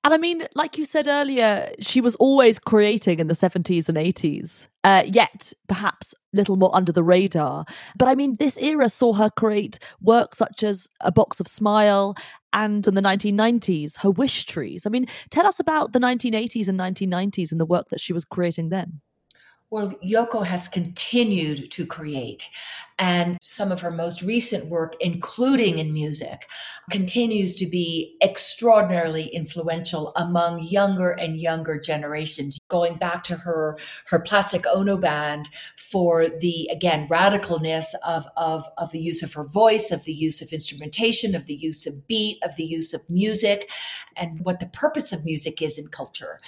[0.07, 3.97] And I mean, like you said earlier, she was always creating in the 70s and
[3.97, 7.65] 80s, uh, yet perhaps a little more under the radar.
[7.97, 12.15] But I mean, this era saw her create work such as A Box of Smile
[12.53, 14.85] and in the 1990s, her wish trees.
[14.85, 18.23] I mean, tell us about the 1980s and 1990s and the work that she was
[18.23, 19.01] creating then.
[19.69, 22.47] Well, Yoko has continued to create.
[22.99, 26.49] And some of her most recent work, including in music,
[26.89, 32.57] continues to be extraordinarily influential among younger and younger generations.
[32.69, 33.77] Going back to her,
[34.07, 39.43] her Plastic Ono band for the, again, radicalness of, of, of the use of her
[39.43, 43.07] voice, of the use of instrumentation, of the use of beat, of the use of
[43.09, 43.69] music,
[44.15, 46.39] and what the purpose of music is in culture.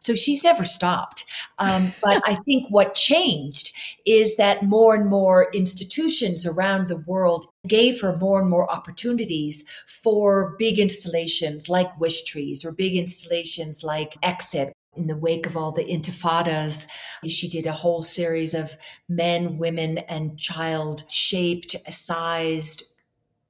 [0.00, 1.24] So she's never stopped.
[1.58, 3.72] Um, but I think what changed
[4.06, 5.97] is that more and more institutions
[6.46, 12.64] around the world gave her more and more opportunities for big installations like Wish Trees
[12.64, 14.72] or big installations like Exit.
[14.96, 16.86] In the wake of all the intifadas,
[17.26, 18.76] she did a whole series of
[19.08, 22.82] men, women, and child shaped, sized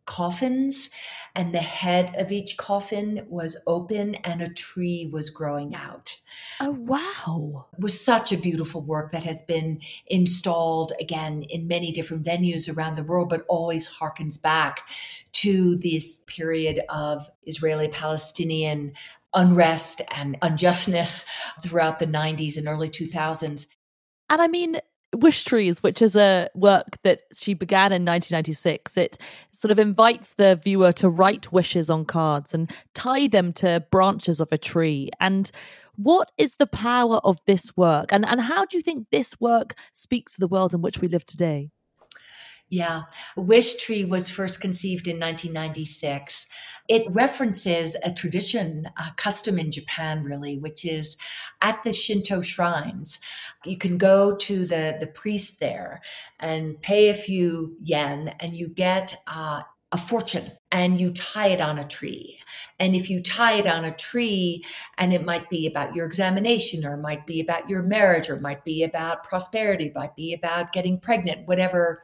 [0.09, 0.89] coffins,
[1.35, 6.17] and the head of each coffin was open and a tree was growing out.
[6.61, 7.67] Oh, wow.
[7.75, 12.75] It was such a beautiful work that has been installed again in many different venues
[12.75, 14.89] around the world, but always harkens back
[15.33, 18.95] to this period of Israeli Palestinian
[19.35, 21.27] unrest and unjustness
[21.63, 23.67] throughout the 90s and early 2000s.
[24.31, 24.81] And I mean,
[25.21, 29.19] Wish Trees, which is a work that she began in 1996, it
[29.51, 34.41] sort of invites the viewer to write wishes on cards and tie them to branches
[34.41, 35.11] of a tree.
[35.19, 35.51] And
[35.97, 38.13] what is the power of this work?
[38.13, 41.09] And, and how do you think this work speaks to the world in which we
[41.09, 41.71] live today?
[42.71, 43.03] Yeah.
[43.35, 46.47] Wish Tree was first conceived in 1996.
[46.89, 51.17] It references a tradition, a custom in Japan, really, which is
[51.63, 53.21] at the Shinto shrines.
[53.65, 56.03] You can go to the, the priest there
[56.41, 61.63] and pay a few yen, and you get uh, a fortune and you tie it
[61.63, 62.39] on a tree.
[62.79, 64.63] And if you tie it on a tree,
[64.99, 68.37] and it might be about your examination, or it might be about your marriage, or
[68.37, 72.03] it might be about prosperity, it might be about getting pregnant, whatever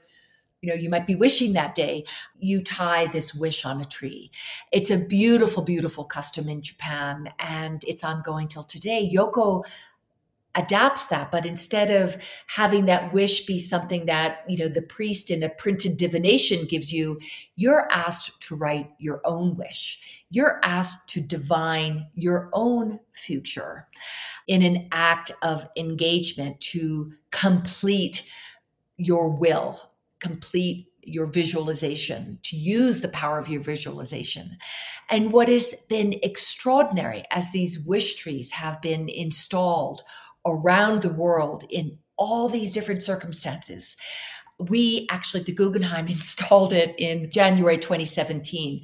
[0.64, 2.04] you know you might be wishing that day
[2.38, 4.30] you tie this wish on a tree.
[4.72, 9.10] It's a beautiful beautiful custom in japan and it's ongoing till today.
[9.14, 9.64] Yoko
[10.54, 15.30] adapts that but instead of having that wish be something that you know the priest
[15.30, 17.18] in a printed divination gives you
[17.56, 20.24] you're asked to write your own wish.
[20.30, 23.86] You're asked to divine your own future
[24.46, 28.30] in an act of engagement to complete
[28.96, 29.90] your will
[30.24, 34.56] complete your visualization, to use the power of your visualization.
[35.10, 40.02] And what has been extraordinary as these wish trees have been installed
[40.46, 43.96] around the world in all these different circumstances.
[44.58, 48.82] We actually, the Guggenheim installed it in January 2017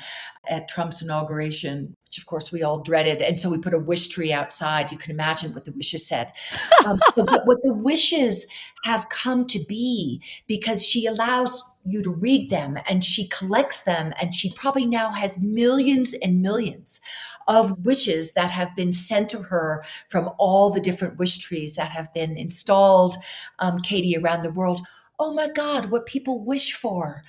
[0.48, 3.22] at Trump's inauguration, which of course we all dreaded.
[3.22, 4.90] And so we put a wish tree outside.
[4.90, 6.32] You can imagine what the wishes said.
[6.86, 8.46] Um, so what the wishes
[8.84, 14.14] have come to be because she allows you to read them and she collects them
[14.20, 17.00] and she probably now has millions and millions
[17.48, 21.90] of wishes that have been sent to her from all the different wish trees that
[21.90, 23.16] have been installed
[23.58, 24.80] um, Katy around the world
[25.20, 27.22] oh my god what people wish for.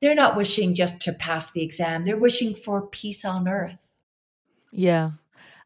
[0.00, 2.04] They're not wishing just to pass the exam.
[2.04, 3.90] They're wishing for peace on earth.
[4.72, 5.10] Yeah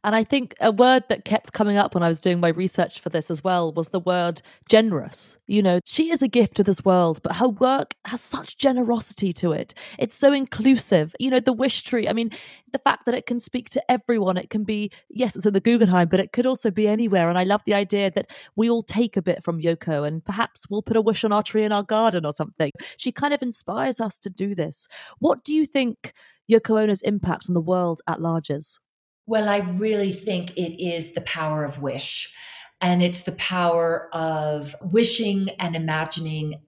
[0.05, 3.01] and I think a word that kept coming up when I was doing my research
[3.01, 5.39] for this as well was the word generous.
[5.47, 9.33] You know, she is a gift to this world, but her work has such generosity
[9.33, 9.73] to it.
[9.99, 11.17] It's so inclusive.
[11.19, 12.31] You know, the wish tree, I mean,
[12.73, 15.61] the fact that it can speak to everyone, it can be, yes, it's in the
[15.61, 17.31] Guggenheim, but it could also be anywhere.
[17.31, 18.27] And I love the idea that
[18.57, 21.43] we all take a bit from Yoko and perhaps we'll put a wish on our
[21.43, 22.71] tree in our garden or something.
[22.99, 24.87] She kind of inspires us to do this.
[25.19, 26.13] What do you think
[26.51, 28.79] Yoko Ono's impact on the world at large is?
[29.27, 32.33] Well, I really think it is the power of wish.
[32.81, 36.61] And it's the power of wishing and imagining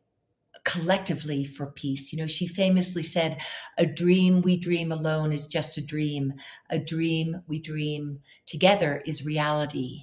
[0.64, 2.12] collectively for peace.
[2.12, 3.40] You know, she famously said,
[3.78, 6.34] A dream we dream alone is just a dream.
[6.70, 10.02] A dream we dream together is reality.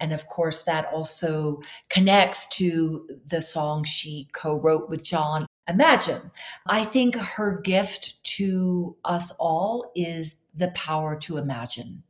[0.00, 5.46] And of course, that also connects to the song she co wrote with John.
[5.68, 6.30] Imagine.
[6.66, 12.02] I think her gift to us all is the power to imagine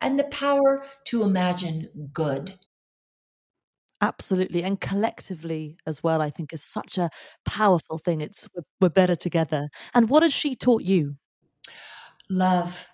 [0.00, 2.58] and the power to imagine good.
[4.00, 4.62] Absolutely.
[4.62, 7.10] And collectively as well, I think is such a
[7.46, 8.20] powerful thing.
[8.20, 9.68] It's we're, we're better together.
[9.94, 11.16] And what has she taught you?
[12.28, 12.88] Love.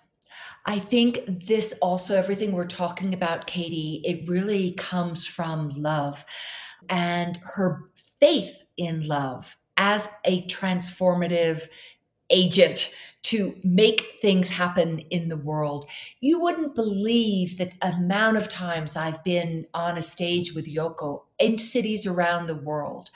[0.65, 6.23] I think this also, everything we're talking about, Katy, it really comes from love
[6.89, 11.67] and her faith in love as a transformative
[12.29, 15.89] agent to make things happen in the world.
[16.19, 21.57] You wouldn't believe the amount of times I've been on a stage with Yoko in
[21.57, 23.09] cities around the world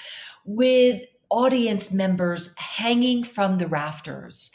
[0.45, 4.49] with audience members hanging from the rafters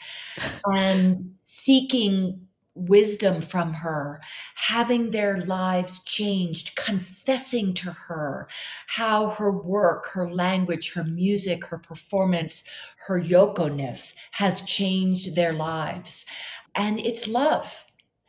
[0.65, 4.21] and seeking wisdom from her,
[4.55, 8.47] having their lives changed, confessing to her
[8.87, 12.63] how her work, her language, her music, her performance,
[13.07, 16.25] her Yoko-ness has changed their lives.
[16.75, 17.85] And it's love.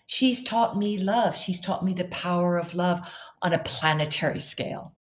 [0.06, 1.36] She's taught me love.
[1.36, 3.00] She's taught me the power of love
[3.42, 4.94] on a planetary scale.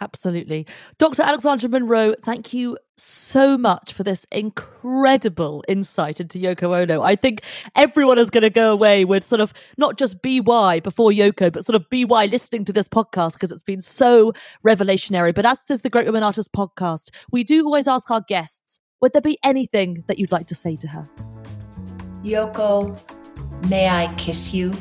[0.00, 0.66] Absolutely.
[0.98, 1.22] Dr.
[1.22, 7.02] Alexandra Munroe, thank you so much for this incredible insight into Yoko Ono.
[7.02, 7.42] I think
[7.74, 11.64] everyone is going to go away with sort of not just BY before Yoko, but
[11.64, 14.32] sort of BY listening to this podcast because it's been so
[14.64, 15.34] revelationary.
[15.34, 19.12] But as is the Great Women Artists podcast, we do always ask our guests would
[19.12, 21.08] there be anything that you'd like to say to her?
[22.24, 22.98] Yoko,
[23.68, 24.74] may I kiss you?